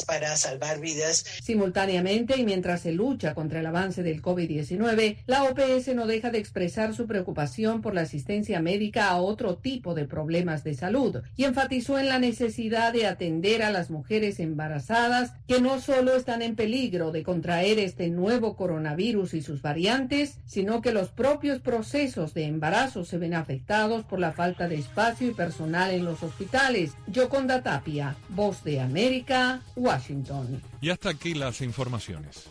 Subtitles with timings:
[0.00, 1.26] para salvar vidas.
[1.42, 6.38] Simultáneamente y mientras se lucha contra el avance del COVID-19, la OPS no deja de
[6.38, 11.44] expresar su preocupación por la asistencia médica a otro tipo de problemas de salud y
[11.44, 16.56] enfatizó en la necesidad de atender a las mujeres embarazadas que no solo están en
[16.56, 22.44] peligro de contraer este nuevo coronavirus y sus variantes, sino que los propios procesos de
[22.44, 26.92] embarazo se ven afectados por la falta de espacio y personal en los hospitales.
[27.06, 30.62] Yoconda Tapia, Voz de América, Washington.
[30.80, 32.50] Y hasta aquí las informaciones.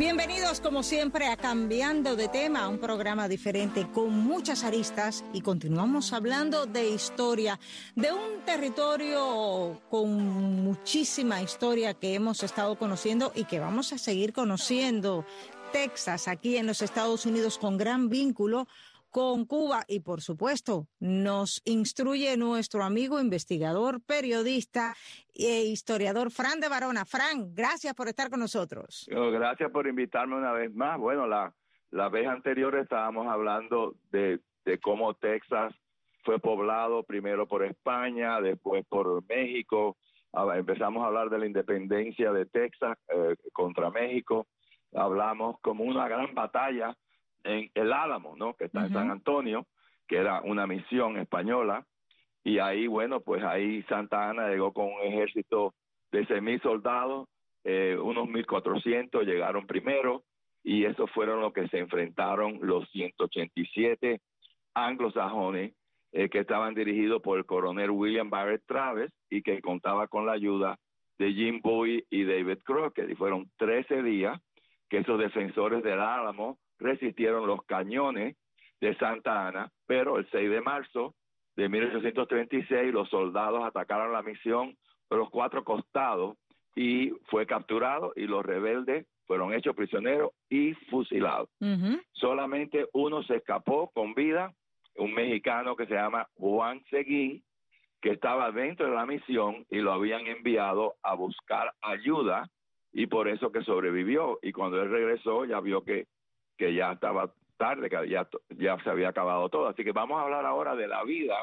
[0.00, 6.14] Bienvenidos como siempre a Cambiando de tema, un programa diferente con muchas aristas y continuamos
[6.14, 7.60] hablando de historia,
[7.96, 10.16] de un territorio con
[10.64, 15.26] muchísima historia que hemos estado conociendo y que vamos a seguir conociendo.
[15.70, 18.68] Texas, aquí en los Estados Unidos, con gran vínculo
[19.10, 24.94] con Cuba y por supuesto nos instruye nuestro amigo investigador, periodista
[25.34, 27.04] e historiador Fran de Barona.
[27.04, 29.06] Fran, gracias por estar con nosotros.
[29.08, 30.98] Gracias por invitarme una vez más.
[30.98, 31.52] Bueno, la,
[31.90, 35.74] la vez anterior estábamos hablando de, de cómo Texas
[36.22, 39.96] fue poblado primero por España, después por México.
[40.54, 44.46] Empezamos a hablar de la independencia de Texas eh, contra México.
[44.94, 46.96] Hablamos como una gran batalla
[47.44, 48.54] en el Álamo, ¿no?
[48.54, 49.66] Que está en San Antonio,
[50.08, 51.86] que era una misión española.
[52.42, 55.74] Y ahí, bueno, pues ahí Santa Ana llegó con un ejército
[56.10, 57.28] de seis mil soldados,
[57.64, 60.24] eh, unos 1400 llegaron primero,
[60.62, 64.20] y esos fueron los que se enfrentaron los 187
[64.74, 65.74] anglosajones
[66.12, 70.32] eh, que estaban dirigidos por el coronel William Barrett Travis y que contaba con la
[70.32, 70.78] ayuda
[71.18, 73.08] de Jim Bowie y David Crockett.
[73.08, 74.40] Y fueron 13 días
[74.88, 78.36] que esos defensores del Álamo resistieron los cañones
[78.80, 81.14] de Santa Ana, pero el 6 de marzo
[81.56, 84.76] de 1836 los soldados atacaron la misión
[85.08, 86.36] por los cuatro costados
[86.74, 91.48] y fue capturado y los rebeldes fueron hechos prisioneros y fusilados.
[92.12, 94.52] Solamente uno se escapó con vida,
[94.96, 97.42] un mexicano que se llama Juan Seguín,
[98.00, 102.48] que estaba dentro de la misión y lo habían enviado a buscar ayuda
[102.92, 104.38] y por eso que sobrevivió.
[104.42, 106.06] Y cuando él regresó ya vio que,
[106.60, 109.66] que ya estaba tarde, que ya, ya se había acabado todo.
[109.66, 111.42] Así que vamos a hablar ahora de la vida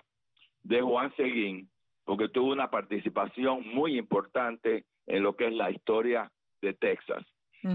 [0.62, 1.68] de Juan Seguín,
[2.06, 7.26] porque tuvo una participación muy importante en lo que es la historia de Texas.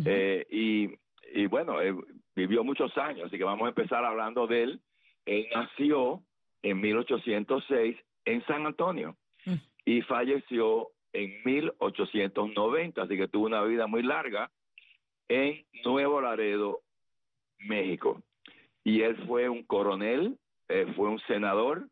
[0.05, 0.89] Eh, y,
[1.35, 1.93] y bueno, eh,
[2.37, 4.81] vivió muchos años, así que vamos a empezar hablando de él.
[5.27, 6.23] Él nació
[6.63, 9.17] en 1806 en San Antonio
[9.85, 14.49] y falleció en 1890, así que tuvo una vida muy larga
[15.29, 16.83] en Nuevo Laredo,
[17.67, 18.23] México.
[18.85, 20.37] Y él fue un coronel,
[20.69, 21.89] eh, fue un senador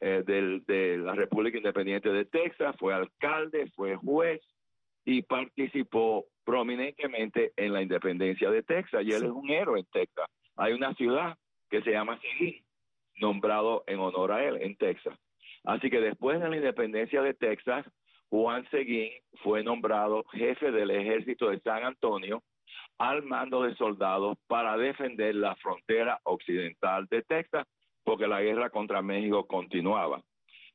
[0.00, 4.40] eh, del, de la República Independiente de Texas, fue alcalde, fue juez
[5.04, 9.02] y participó prominentemente en la independencia de Texas.
[9.04, 10.26] Y él es un héroe en Texas.
[10.56, 11.36] Hay una ciudad
[11.70, 12.62] que se llama Seguín,
[13.16, 15.18] nombrado en honor a él en Texas.
[15.64, 17.84] Así que después de la independencia de Texas,
[18.30, 19.10] Juan Seguín
[19.42, 22.42] fue nombrado jefe del ejército de San Antonio
[22.98, 27.66] al mando de soldados para defender la frontera occidental de Texas,
[28.04, 30.22] porque la guerra contra México continuaba.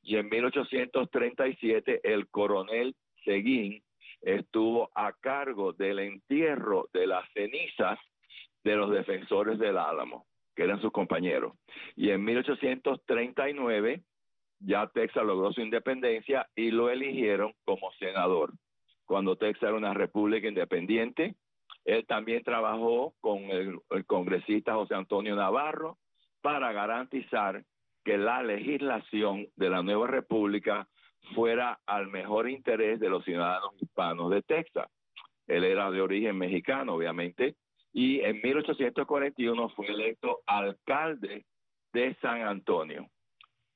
[0.02, 3.82] Y en 1837 el coronel Seguín
[4.22, 8.00] estuvo a cargo del entierro de las cenizas
[8.64, 11.54] de los defensores del Álamo, que eran sus compañeros.
[11.96, 14.02] Y en 1839
[14.60, 18.54] ya Texas logró su independencia y lo eligieron como senador.
[19.06, 21.36] Cuando Texas era una república independiente,
[21.86, 25.98] él también trabajó con el, congresista José Antonio Navarro
[26.42, 27.64] para garantizar
[28.04, 30.88] que la legislación de la nueva república
[31.36, 34.88] fuera al mejor interés de los ciudadanos hispanos de Texas.
[35.48, 37.56] Él era de origen mexicano, obviamente,
[37.94, 41.46] y en 1841 fue electo alcalde
[41.94, 43.10] de San Antonio.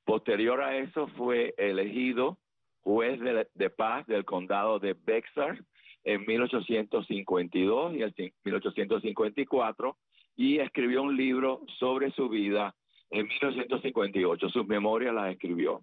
[0.04, 2.38] Posterior a eso fue elegido
[2.82, 3.20] juez
[3.54, 5.58] de paz del condado de Bexar
[6.04, 9.96] en 1852 y en 1854
[10.36, 12.74] y escribió un libro sobre su vida
[13.10, 14.48] en 1958.
[14.50, 15.82] Sus memorias las escribió.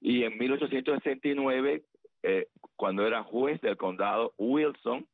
[0.00, 1.84] Y en 1869,
[2.22, 5.06] eh, cuando era juez del condado Wilson,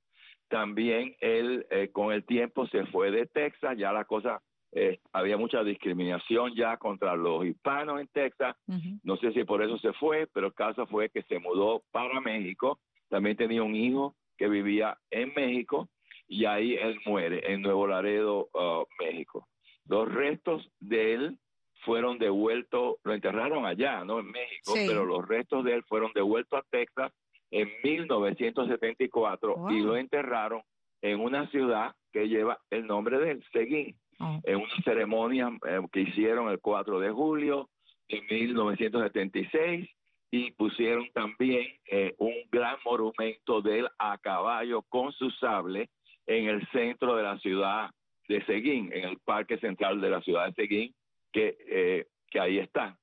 [0.49, 4.43] también él eh, con el tiempo se fue de Texas, ya la cosa,
[4.73, 8.57] eh, había mucha discriminación ya contra los hispanos en Texas,
[9.03, 12.21] no sé si por eso se fue, pero el caso fue que se mudó para
[12.21, 15.89] México, también tenía un hijo que vivía en México
[16.27, 19.47] y ahí él muere en Nuevo Laredo, uh, México.
[19.87, 21.39] Los restos de él
[21.85, 24.19] fueron devueltos, lo enterraron allá, ¿no?
[24.19, 27.13] En México, pero los restos de él fueron devueltos a Texas
[27.53, 30.63] en 1974 y lo enterraron
[31.03, 34.41] en una ciudad que lleva el nombre de él, Seguín, oh.
[34.43, 37.71] en una ceremonia eh, que hicieron el 4 de julio
[38.09, 39.89] de 1976
[40.33, 45.91] y pusieron también eh, un gran monumento de él a caballo con su sable
[46.27, 47.91] en el centro de la ciudad
[48.29, 50.95] de Seguín, en el parque central de la ciudad de Seguín,
[51.31, 52.97] que, eh, que ahí está.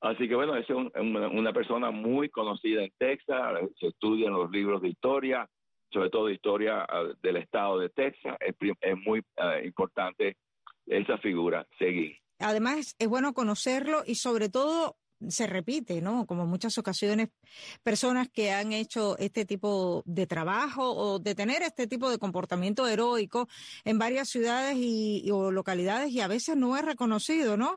[0.00, 3.40] Así que bueno, es una, persona muy conocida en Texas,
[3.78, 5.48] se estudia en los libros de historia,
[5.92, 8.56] sobre todo de historia ah, del estado de Texas, es,
[9.04, 10.36] muy ah, importante
[10.86, 12.16] esa figura, seguir.
[12.40, 16.26] Además, es bueno conocerlo y sobre todo se repite, ¿no?
[16.26, 17.28] Como en muchas ocasiones,
[17.82, 22.86] personas que han hecho este tipo de trabajo o de tener este tipo de comportamiento
[22.86, 23.48] heroico
[23.84, 27.76] en varias ciudades y, o localidades y a veces no es reconocido, ¿no?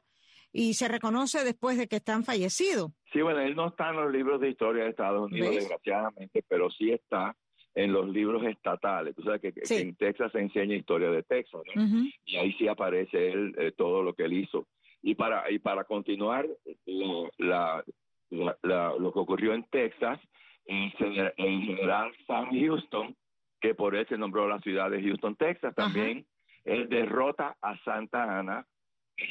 [0.54, 2.92] y se reconoce después de que están fallecidos.
[3.14, 6.70] Sí, bueno, él no está en los libros de historia de Estados Unidos, desgraciadamente, pero
[6.70, 7.36] sí está
[7.74, 9.16] en los libros estatales.
[9.16, 12.04] Tú sabes que, en Texas se enseña historia de Texas, ¿no?
[12.26, 14.68] Y ahí sí aparece él, eh, todo lo que él hizo.
[15.02, 16.48] Y para, y para continuar,
[16.86, 17.84] lo, la,
[18.32, 20.20] lo que ocurrió en Texas,
[20.66, 23.16] el, general Sam Houston,
[23.60, 26.26] que por él se nombró la ciudad de Houston, Texas, también,
[26.64, 28.66] él derrota a Santa Ana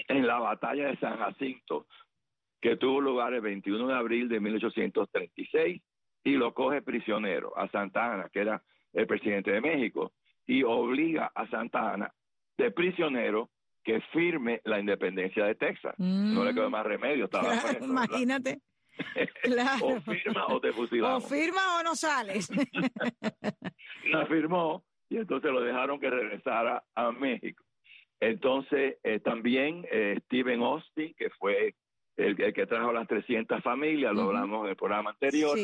[0.09, 1.87] en la batalla de San Jacinto,
[2.61, 5.83] que tuvo lugar el 21 de abril de 1836,
[6.23, 8.63] y lo coge prisionero a Santa Ana, que era
[8.93, 10.13] el presidente de México,
[10.47, 12.13] y obliga a Santa Ana
[12.59, 13.49] de prisionero
[13.83, 15.95] que firme la independencia de Texas.
[15.99, 18.61] No le quedó más remedio, estaba Imagínate.
[19.83, 21.25] o firma o te fusilamos.
[21.25, 22.51] O firma o no sales.
[24.13, 27.65] la firmó y entonces lo dejaron que regresara a México.
[28.21, 31.75] Entonces, eh, también eh, Steven Austin, que fue
[32.17, 35.59] el, que trajo las 300 familias, lo hablamos en el programa anterior,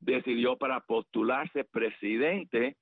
[0.00, 2.76] decidió para postularse presidente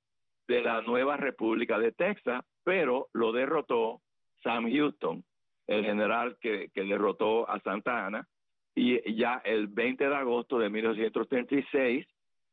[0.47, 4.01] de la nueva República de Texas, pero lo derrotó
[4.43, 5.23] Sam Houston,
[5.67, 8.27] el general que, derrotó a Santa Ana,
[8.75, 12.05] y ya el 20 de agosto de 1936,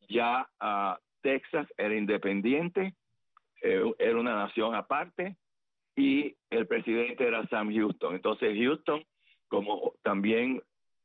[0.08, 2.94] ya uh, Texas era independiente,
[3.62, 5.36] eh, era una nación aparte,
[5.96, 8.14] y el presidente era Sam Houston.
[8.14, 9.04] Entonces Houston,
[9.48, 10.62] como también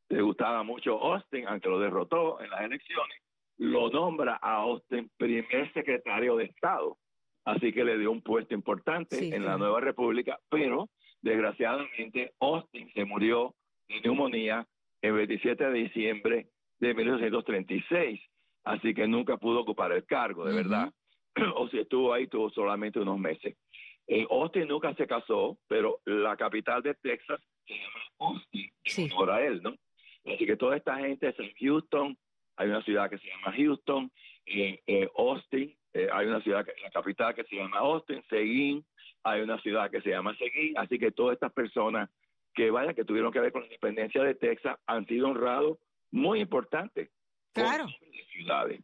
[0.09, 3.17] le gustaba mucho Austin, aunque lo derrotó en las elecciones,
[3.57, 6.97] lo nombra a Austin primer secretario de Estado.
[7.45, 10.89] Así que le dio un puesto importante en la nueva república, pero
[11.21, 13.53] desgraciadamente Austin se murió
[13.87, 14.67] de neumonía
[15.01, 16.47] el 27 de diciembre
[16.79, 18.19] de 1936,
[18.63, 20.91] así que nunca pudo ocupar el cargo, de verdad.
[21.55, 23.55] o si estuvo ahí, tuvo solamente unos meses.
[24.07, 29.09] Eh, Austin nunca se casó, pero la capital de Texas se llama Austin, sí.
[29.29, 29.75] a él, ¿no?
[30.25, 32.17] Así que toda esta gente es en Houston,
[32.57, 34.11] hay una ciudad que se llama Houston,
[34.45, 35.74] eh, eh, Austin,
[36.11, 38.85] hay una ciudad, que, la capital que se llama Austin, Seguín,
[39.23, 42.09] hay una ciudad que se llama Seguín, así que todas estas personas
[42.53, 45.77] que vaya, que tuvieron que ver con la independencia de Texas, han sido honrados
[46.11, 47.09] muy importantes
[47.55, 47.87] Claro.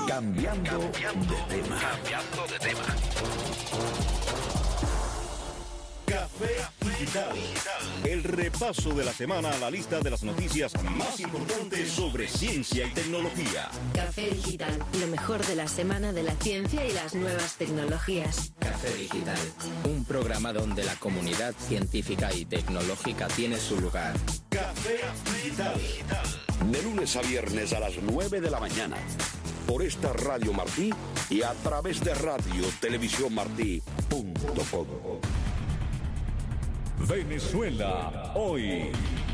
[0.09, 0.89] Cambiando, de
[1.49, 1.79] tema.
[1.81, 2.85] Cambiando de tema.
[6.07, 7.37] Café Digital.
[8.05, 12.87] El repaso de la semana a la lista de las noticias más importantes sobre ciencia
[12.87, 13.69] y tecnología.
[13.93, 18.53] Café Digital, lo mejor de la semana de la ciencia y las nuevas tecnologías.
[18.61, 19.39] Café Digital,
[19.85, 24.15] un programa donde la comunidad científica y tecnológica tiene su lugar.
[24.49, 25.01] Café
[25.35, 25.81] Digital.
[26.71, 28.97] De lunes a viernes a las 9 de la mañana.
[29.67, 30.91] Por esta Radio Martí
[31.31, 35.15] y a través de radio televisión martí.com.
[36.99, 38.91] Venezuela hoy.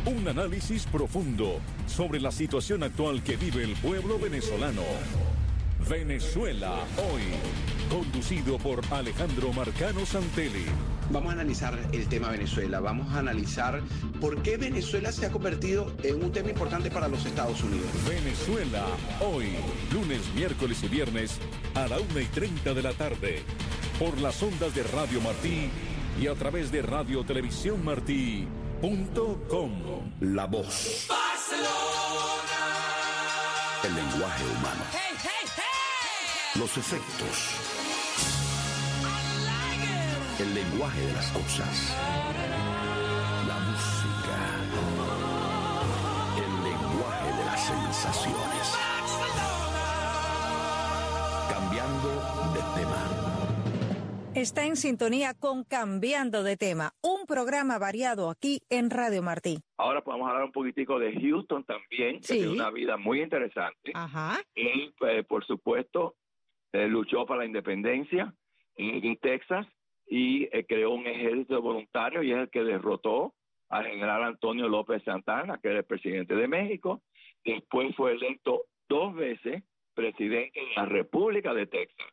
[0.06, 4.82] Un análisis profundo sobre la situación actual que vive el pueblo venezolano.
[5.88, 7.22] Venezuela hoy.
[7.90, 10.64] Conducido por Alejandro Marcano Santelli.
[11.10, 13.82] Vamos a analizar el tema Venezuela, vamos a analizar
[14.20, 17.88] por qué Venezuela se ha convertido en un tema importante para los Estados Unidos.
[18.08, 18.84] Venezuela
[19.20, 19.48] hoy.
[19.92, 21.38] Lunes, miércoles y viernes
[21.74, 23.42] a la una y 30 de la tarde.
[23.98, 25.68] Por las ondas de Radio Martí
[26.18, 29.72] y a través de Radio Televisión Martí.com.
[30.20, 31.08] La voz.
[33.84, 34.84] El lenguaje humano.
[36.56, 37.56] Los efectos.
[40.38, 41.94] El lenguaje de las cosas.
[43.46, 44.36] La música.
[46.36, 48.76] El lenguaje de las sensaciones.
[51.48, 52.08] Cambiando
[52.54, 53.39] de tema.
[54.34, 59.58] Está en sintonía con Cambiando de tema, un programa variado aquí en Radio Martí.
[59.76, 62.34] Ahora podemos hablar un poquitico de Houston también, que Sí.
[62.38, 63.90] tiene una vida muy interesante.
[63.92, 64.38] Ajá.
[64.54, 66.14] Él, eh, por supuesto,
[66.72, 68.32] eh, luchó para la independencia
[68.76, 69.66] en, en Texas
[70.06, 73.34] y eh, creó un ejército voluntario y es el que derrotó
[73.68, 77.02] al general Antonio López Santana, que era el presidente de México.
[77.44, 82.06] Después fue electo dos veces presidente de la República de Texas.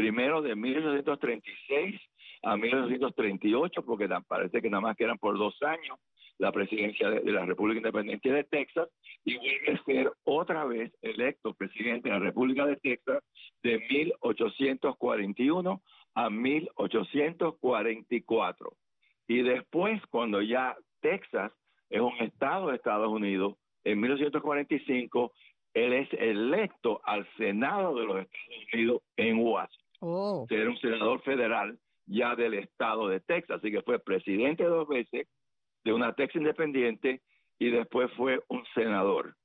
[0.00, 2.00] Primero de 1836
[2.42, 5.98] a 1838, porque parece que nada más que eran por dos años
[6.38, 8.88] la presidencia de, la República Independiente de Texas
[9.26, 13.22] y vuelve a ser otra vez electo presidente de la República de Texas
[13.62, 15.82] de 1841
[16.14, 18.72] a 1844.
[19.28, 21.52] Y después, cuando ya Texas
[21.90, 25.34] es un estado de Estados Unidos, en 1845,
[25.74, 30.46] él es electo al Senado de los Estados Unidos en Washington Oh.
[30.48, 35.28] era un senador federal ya del estado de Texas, así que fue presidente dos veces
[35.84, 37.20] de una Texas independiente
[37.58, 39.36] y después fue un senador.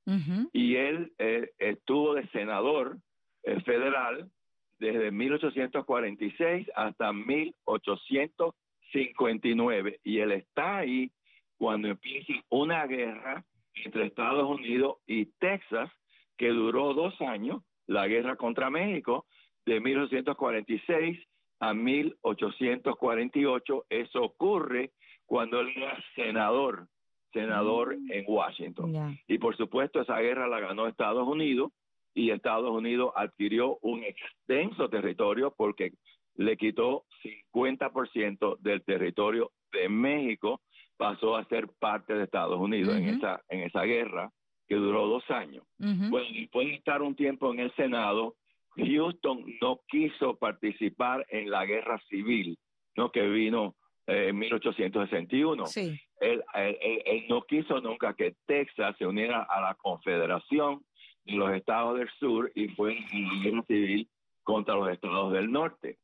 [0.52, 2.96] Y él eh, estuvo de senador
[3.42, 4.30] eh, federal
[4.78, 11.12] desde 1846 hasta 1859 y él está ahí
[11.58, 13.44] cuando empieza una guerra
[13.74, 15.90] entre Estados Unidos y Texas
[16.36, 19.26] que duró dos años, la guerra contra México,
[19.66, 21.18] de 1846
[21.60, 23.84] a 1848.
[23.90, 24.92] Eso ocurre
[25.26, 26.88] cuando él era senador,
[27.32, 29.18] senador en Washington.
[29.26, 31.72] Y por supuesto esa guerra la ganó Estados Unidos
[32.14, 35.92] y Estados Unidos adquirió un extenso territorio porque
[36.36, 37.04] le quitó
[37.50, 40.60] 50% del territorio de México,
[40.96, 44.30] pasó a ser parte de Estados Unidos en esa en esa guerra
[44.66, 45.64] que duró dos años.
[45.78, 48.34] Bueno, después de estar un tiempo en el Senado,
[48.76, 52.58] Houston no quiso participar en la guerra civil,
[52.96, 53.10] ¿no?
[53.10, 53.74] que vino
[54.06, 55.66] eh, en 1861.
[55.66, 55.98] Sí.
[56.20, 60.84] Él, él- él- él no quiso nunca que Texas se uniera a la Confederación
[61.24, 64.08] de los Estados del Sur y fue en la guerra civil
[64.44, 65.98] contra los Estados del Norte.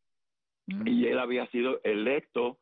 [0.67, 0.87] Mm.
[0.89, 2.59] Y él había sido electo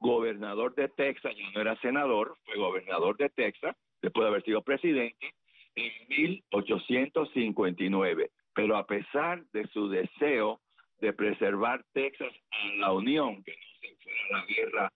[0.00, 4.62] gobernador de Texas, ya no era senador, fue gobernador de Texas, después de haber sido
[4.62, 5.34] presidente,
[5.74, 8.30] en 1859.
[8.58, 10.60] Pero a pesar de su deseo
[11.00, 12.32] de preservar Texas
[12.64, 14.92] en la Unión, que no se fuera la guerra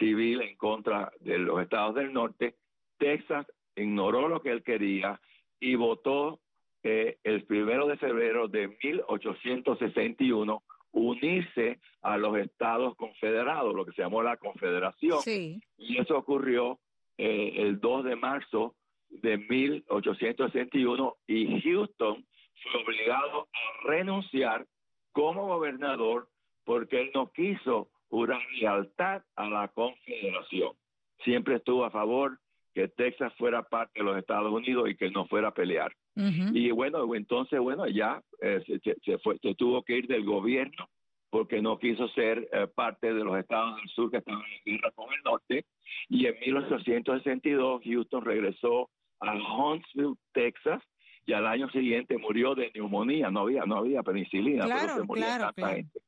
[0.00, 2.56] civil en contra de los estados del norte,
[2.98, 3.46] Texas
[3.76, 5.20] ignoró lo que él quería
[5.60, 6.40] y votó
[6.82, 14.02] eh, el primero de febrero de 1861 unirse a los estados confederados, lo que se
[14.02, 15.20] llamó la confederación.
[15.20, 15.60] Sí.
[15.78, 16.80] Y eso ocurrió
[17.18, 18.74] eh, el 2 de marzo
[19.10, 22.26] de 1861 y Houston
[22.62, 24.66] fue obligado a renunciar
[25.12, 26.28] como gobernador
[26.64, 30.72] porque él no quiso jurar lealtad a la confederación.
[31.24, 32.38] Siempre estuvo a favor
[32.74, 35.92] que Texas fuera parte de los Estados Unidos y que no fuera a pelear.
[36.14, 38.62] Y bueno, entonces, bueno, ya eh,
[39.04, 40.88] se fue, se tuvo que ir del gobierno
[41.30, 44.90] porque no quiso ser eh, parte de los estados del sur que estaban en guerra
[44.92, 45.64] con el norte.
[46.08, 48.88] Y en 1862 Houston regresó
[49.20, 50.82] a Huntsville, Texas,
[51.26, 53.30] y al año siguiente murió de neumonía.
[53.30, 56.00] No había, no había penicilina, pero se moría tanta gente.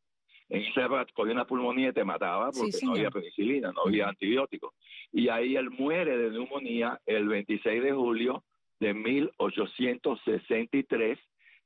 [0.51, 4.73] En época cogía una pulmonía y te mataba porque no había penicilina, no había antibióticos.
[5.13, 8.43] Y ahí él muere de neumonía el 26 de julio
[8.81, 11.19] de 1863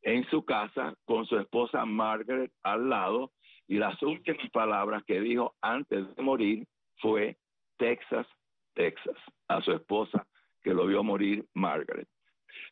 [0.03, 3.31] en su casa con su esposa Margaret al lado
[3.69, 6.67] y las últimas palabras que dijo antes de morir
[6.99, 7.37] fue
[7.77, 8.27] Texas,
[8.75, 9.17] Texas,
[9.47, 10.27] a su esposa
[10.63, 12.09] que lo vio morir Margaret.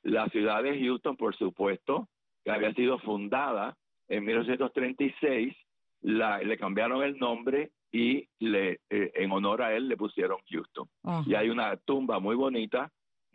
[0.03, 2.09] La ciudad de Houston, por supuesto,
[2.45, 3.77] que había sido fundada
[4.09, 5.55] en 1936,
[6.03, 10.89] la, le cambiaron el nombre y le, eh, en honor a él le pusieron Houston.
[11.27, 12.91] Y hay una tumba muy bonita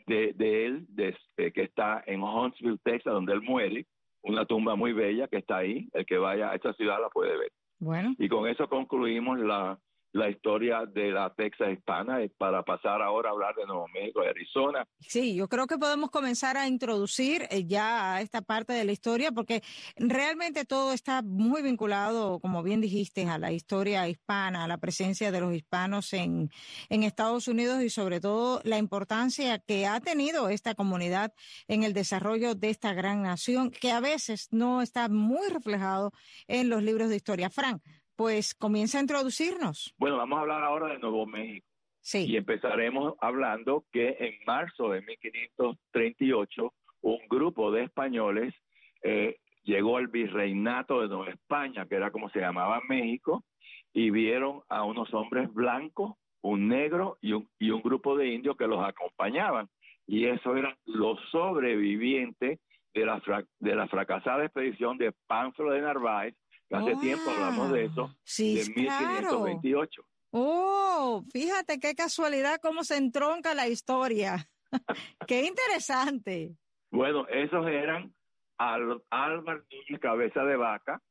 [0.07, 3.85] de, de él de, eh, que está en Huntsville, Texas, donde él muere.
[4.21, 5.87] Una tumba muy bella que está ahí.
[5.93, 7.51] El que vaya a esta ciudad la puede ver.
[7.79, 8.15] Bueno.
[8.17, 9.77] Y con eso concluimos la,
[10.15, 14.27] la historia de la Texas hispana para pasar ahora a hablar de Nuevo México y
[14.27, 14.87] Arizona.
[15.01, 19.33] Sí, yo creo que podemos comenzar a introducir eh, ya esta parte de la historia
[19.33, 19.61] porque
[19.97, 25.33] realmente todo está muy vinculado, como bien dijiste, a la historia hispana, a la presencia
[25.33, 26.49] de los hispanos en,
[26.87, 31.33] en Estados Unidos y sobre todo la importancia que ha tenido esta comunidad
[31.67, 36.13] en el desarrollo de esta gran nación que a veces no está muy reflejado
[36.47, 37.49] en los libros de historia.
[37.49, 37.81] Frank,
[38.15, 39.93] pues comienza a introducirnos.
[39.97, 41.67] Bueno, vamos a hablar ahora de Nuevo México.
[42.01, 42.25] Sí.
[42.29, 48.53] Y empezaremos hablando que en marzo de 1538 un grupo de españoles
[49.03, 53.43] eh, llegó al virreinato de Nueva España, que era como se llamaba México,
[53.93, 58.55] y vieron a unos hombres blancos, un negro y un, y un grupo de indios
[58.57, 59.67] que los acompañaban.
[60.07, 62.59] Y eso eran los sobrevivientes
[62.93, 63.21] de la,
[63.59, 66.35] de la fracasada expedición de Pánfilo de Narváez
[66.71, 70.05] Hace tiempo hablamos de eso, sí, de 1528.
[70.31, 74.49] Oh, fíjate qué casualidad cómo se entronca la historia.
[75.27, 76.55] qué interesante.
[76.91, 78.13] Bueno, esos eran
[78.57, 81.01] Al Álvaro Núñez Cabeza de Vaca,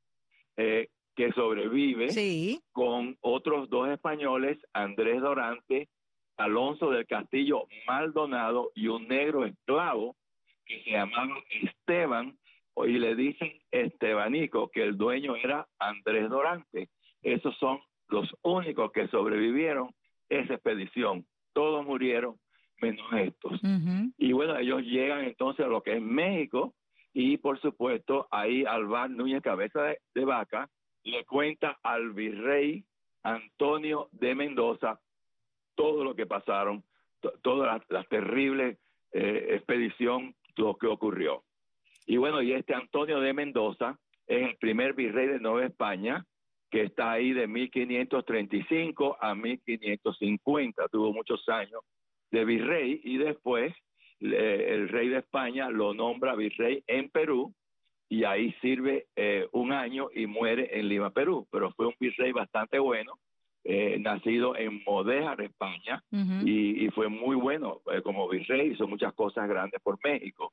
[0.56, 2.60] eh, que sobrevive sí.
[2.72, 5.88] con otros dos españoles, Andrés Dorante,
[6.36, 10.16] Alonso del Castillo Maldonado y un negro esclavo
[10.66, 12.36] que se llamaba Esteban
[12.76, 16.88] y le dicen Estebanico que el dueño era Andrés Dorante.
[17.22, 19.90] Esos son los únicos que sobrevivieron
[20.28, 21.24] esa expedición.
[21.52, 22.36] Todos murieron
[22.80, 23.60] menos estos.
[24.18, 26.74] Y bueno, ellos llegan entonces a lo que es México
[27.12, 30.68] y por supuesto ahí Alvar Núñez Cabeza de, Vaca
[31.04, 32.84] le cuenta al virrey
[33.22, 35.00] Antonio de Mendoza
[35.76, 36.82] todo lo que pasaron,
[37.42, 38.78] toda la, terrible
[39.12, 41.42] eh, expedición, lo que ocurrió.
[42.06, 46.24] Y bueno, y este Antonio de Mendoza es el primer virrey de Nueva España,
[46.70, 51.80] que está ahí de 1535 a 1550, tuvo muchos años
[52.30, 53.74] de virrey y después
[54.20, 57.54] el rey de España lo nombra virrey en Perú
[58.08, 62.32] y ahí sirve eh, un año y muere en Lima, Perú, pero fue un virrey
[62.32, 63.18] bastante bueno,
[63.64, 66.02] eh, nacido en Modéjar, España,
[66.44, 70.52] y, fue muy bueno eh, como virrey, hizo muchas cosas grandes por México.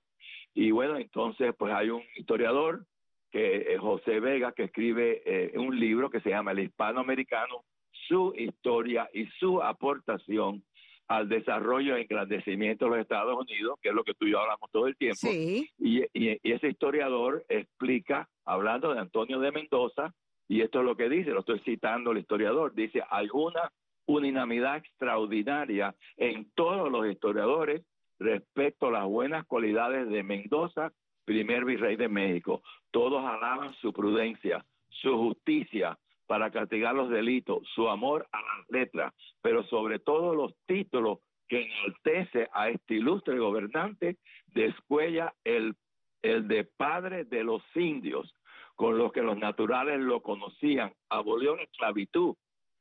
[0.54, 2.86] Y bueno, entonces pues hay un historiador
[3.32, 7.64] que es José Vega que escribe eh, un libro que se llama El hispanoamericano,
[8.08, 10.64] su historia y su aportación
[11.08, 14.40] al desarrollo y engrandecimiento de los Estados Unidos, que es lo que tú y yo
[14.40, 15.28] hablamos todo el tiempo.
[15.28, 15.70] Sí.
[15.78, 20.14] Y, y, ese historiador explica, hablando de Antonio de Mendoza,
[20.48, 23.72] y esto es lo que dice, lo estoy citando el historiador, dice, hay una
[24.06, 27.82] unanimidad extraordinaria en todos los historiadores
[28.22, 30.94] respecto a las buenas cualidades de Mendoza,
[31.26, 32.62] primer virrey de México.
[32.92, 39.14] Todos alaban su prudencia, su justicia para castigar los delitos, su amor a las letras,
[39.42, 45.76] pero sobre todo los títulos que enaltece a este ilustre gobernante, descuella el,
[46.22, 48.34] el de padre de los indios,
[48.76, 52.36] con los que los naturales lo conocían, abolió la esclavitud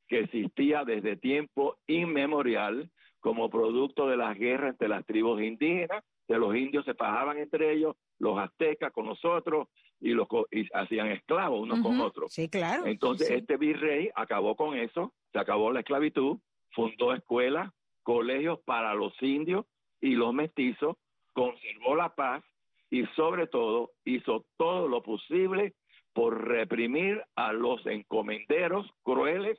[0.07, 6.37] que existía desde tiempo inmemorial como producto de las guerras entre las tribus indígenas, que
[6.37, 9.69] los indios se pajaban entre ellos, los aztecas con nosotros
[10.01, 10.27] y los
[10.73, 12.33] hacían esclavos unos con otros.
[12.33, 12.87] Sí, claro.
[12.87, 16.39] Entonces este virrey acabó con eso, se acabó la esclavitud,
[16.71, 17.71] fundó escuelas,
[18.03, 19.67] colegios para los indios
[20.01, 20.97] y los mestizos,
[21.33, 22.43] conservó la paz
[22.91, 25.75] y sobre todo hizo todo lo posible
[26.13, 29.59] por reprimir a los encomenderos crueles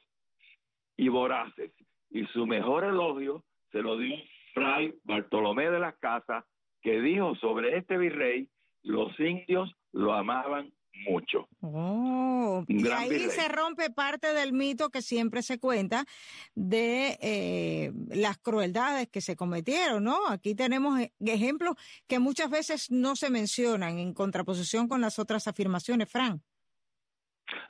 [0.97, 1.71] y voraces.
[2.09, 4.15] Y su mejor elogio se lo dio
[4.53, 6.43] Fray Bartolomé de las Casas,
[6.81, 8.49] que dijo sobre este virrey,
[8.83, 10.71] los indios lo amaban
[11.07, 11.47] mucho.
[11.61, 16.05] Oh, y ahí se rompe parte del mito que siempre se cuenta
[16.53, 20.27] de eh, las crueldades que se cometieron, ¿no?
[20.27, 21.75] Aquí tenemos e, ejemplos
[22.07, 26.41] que muchas veces no se mencionan en contraposición con las otras afirmaciones, Fran.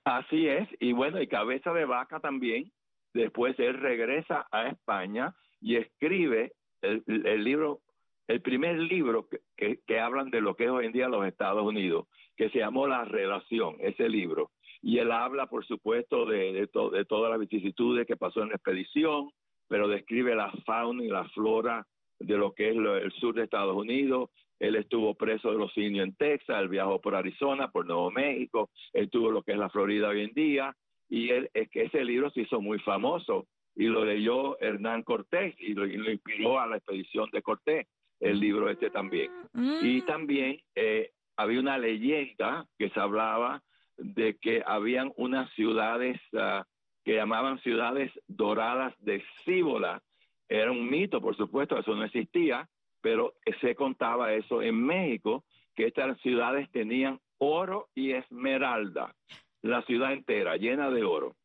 [0.03, 2.71] Así es, y bueno, y Cabeza de Vaca también,
[3.13, 7.03] después él regresa a España y escribe el,
[7.43, 7.81] libro,
[8.27, 11.63] el primer libro que, que, hablan de lo que es hoy en día los Estados
[11.63, 14.51] Unidos, que se llamó La Relación, ese libro.
[14.81, 19.29] Y él habla, por supuesto, de, de, todas las vicisitudes que pasó en la expedición,
[19.67, 21.85] pero describe la fauna y la flora
[22.19, 24.31] de lo que es el sur de Estados Unidos.
[24.59, 28.69] Él estuvo preso de los indios en Texas, él viajó por Arizona, por Nuevo México,
[28.93, 30.75] él tuvo lo que es la Florida hoy en día,
[31.09, 33.47] y él, ese libro se hizo muy famoso
[33.81, 37.87] y lo leyó Hernán Cortés y lo, inspiró a la expedición de Cortés,
[38.19, 39.31] el libro este también.
[39.55, 40.05] Y mm.
[40.05, 43.63] también eh, había una leyenda que se hablaba
[43.97, 46.61] de que habían unas ciudades uh,
[47.03, 50.03] que llamaban ciudades doradas de Cíbola.
[50.47, 52.69] Era un mito, por supuesto, eso no existía,
[53.01, 59.15] pero se contaba eso en México, que estas ciudades tenían oro y esmeralda,
[59.63, 61.35] la ciudad entera llena de oro.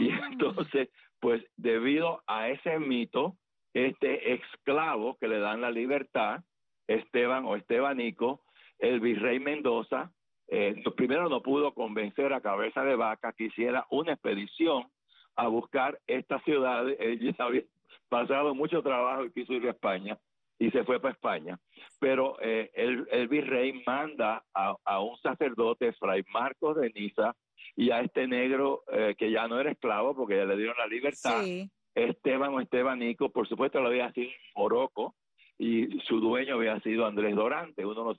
[0.00, 0.28] Y ah.
[0.32, 0.88] entonces
[1.20, 3.36] pues debido a ese mito,
[3.74, 6.40] este esclavo que le dan la libertad,
[6.86, 8.42] Esteban o Estebanico,
[8.78, 10.12] el virrey Mendoza,
[10.48, 14.88] eh, primero no pudo convencer a Cabeza de Vaca que hiciera una expedición
[15.36, 16.88] a buscar esta ciudad.
[16.98, 17.62] Él había
[18.08, 20.18] pasado mucho trabajo y quiso ir a España
[20.58, 21.58] y se fue para España.
[22.00, 27.34] Pero eh, el, virrey manda a, a, un sacerdote, Fray Marcos de Niza,
[27.76, 30.86] y a este negro eh, que ya no era esclavo porque ya le dieron la
[30.86, 31.44] libertad,
[31.94, 35.14] Esteban o Estebanico, por supuesto lo había sido Oroco
[35.58, 38.16] y su dueño había sido Andrés Dorante, uno no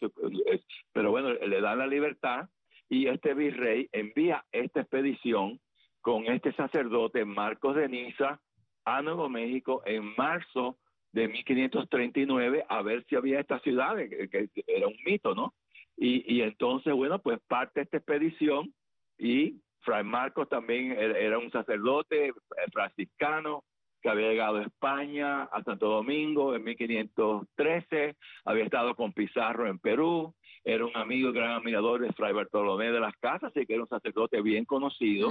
[0.91, 2.49] pero bueno, le dan la libertad
[2.89, 5.60] y este virrey envía esta expedición
[6.02, 8.41] con este sacerdote Marcos de Niza
[8.86, 10.78] a Nuevo México en marzo
[11.12, 15.54] de 1539 a ver si había esta ciudad, que, era un mito, ¿no?
[15.98, 18.74] Y, y entonces, bueno, pues parte esta expedición
[19.17, 22.34] y Fray Marcos también era un sacerdote eh,
[22.72, 23.63] franciscano
[24.02, 29.78] que había llegado a España, a Santo Domingo en 1513, había estado con Pizarro en
[29.80, 30.34] Perú,
[30.73, 33.89] era un amigo, gran admirador de Fray Bartolomé de las Casas, así que era un
[33.89, 35.29] sacerdote bien conocido,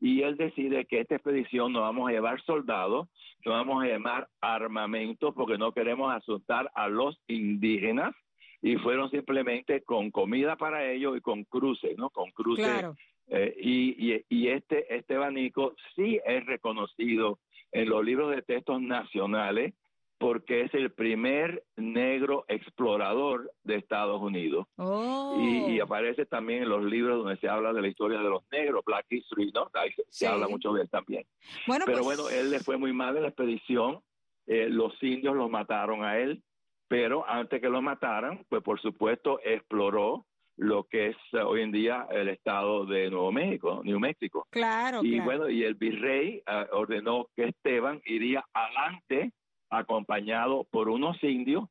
[0.00, 3.08] y él decide que esta expedición no vamos a llevar soldados,
[3.44, 8.14] no vamos a llevar armamento porque no queremos asustar a los indígenas,
[8.62, 12.10] y fueron simplemente con comida para ellos y con cruces, ¿no?
[12.10, 12.84] Con cruces
[13.28, 17.38] eh, y, y, este, este abanico sí es reconocido
[17.70, 19.72] en los libros de textos nacionales
[20.20, 24.66] porque es el primer negro explorador de Estados Unidos.
[24.76, 25.82] Y, oh.
[25.82, 29.06] aparece también en los libros donde se habla de la historia de los negros, Black
[29.08, 29.70] History, ¿no?
[30.10, 31.24] se, habla mucho de él también.
[31.66, 34.00] Pero pues bueno, él le fue muy mal en la expedición,
[34.46, 36.42] eh, los indios lo mataron a él,
[36.86, 40.26] pero antes que lo mataran, pues por supuesto exploró
[40.58, 44.46] lo que es hoy en día el estado de Nuevo México, New México.
[44.50, 45.00] Claro.
[45.02, 49.32] Y bueno, y el virrey eh, ordenó que Esteban iría adelante
[49.70, 51.64] acompañado por unos indios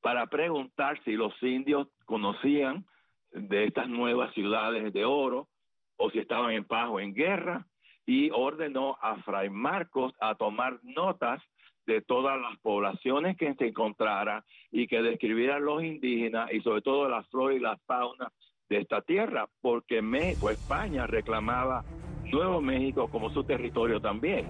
[0.00, 2.86] para preguntar si los indios conocían
[3.32, 5.48] de estas nuevas ciudades de oro
[5.96, 7.66] o si estaban en paz o en guerra
[8.06, 11.42] y ordenó a Fray Marcos a tomar notas
[11.86, 17.08] de todas las poblaciones que se encontrara y que describieran los indígenas y sobre todo
[17.08, 18.32] la flora y la fauna
[18.68, 21.84] de esta tierra, porque México, España reclamaba
[22.32, 24.48] Nuevo México como su territorio también.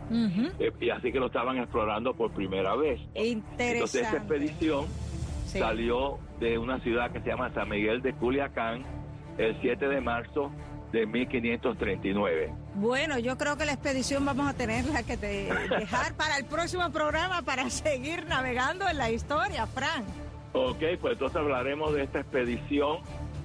[0.58, 3.00] Eh, y así que lo estaban explorando por primera vez.
[3.14, 4.86] Entonces esta expedición
[5.46, 8.84] salió de una ciudad que se llama San Miguel de Culiacán
[9.38, 10.50] el 7 de marzo
[10.92, 12.52] de 1539.
[12.74, 15.16] Bueno, yo creo que la expedición vamos a tenerla que
[15.78, 20.04] dejar para el próximo programa para seguir navegando en la historia, Fran.
[20.52, 22.98] Ok, pues entonces hablaremos de esta expedición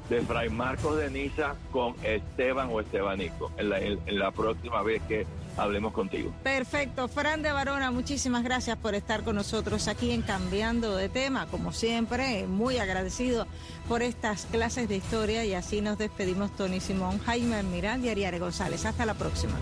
[0.10, 5.26] de Fray Marcos de Niza con Esteban o Estebanico en la, próxima vez que
[5.58, 6.34] hablemos contigo.
[6.44, 7.08] Perfecto.
[7.08, 11.48] Fran de Barona, muchísimas gracias por estar con nosotros aquí en Cambiando de Tema.
[11.48, 13.48] Como siempre, muy agradecido
[13.88, 18.40] por estas clases de historia y así nos despedimos Tony Simón, Jaime Almirante y Ariare
[18.40, 18.86] González.
[18.86, 19.56] Hasta la próxima.